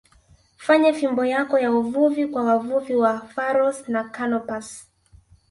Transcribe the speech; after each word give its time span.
fanya 0.65 0.91
fimbo 0.93 1.23
yako 1.33 1.59
ya 1.59 1.71
uvuvi 1.71 2.27
kwa 2.27 2.43
wavuvi 2.43 2.93
wa 2.95 3.19
Pharos 3.19 3.87
na 3.89 4.09
Canopus 4.11 4.87